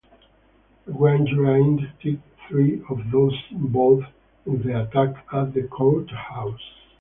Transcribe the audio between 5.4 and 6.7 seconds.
the courthouse.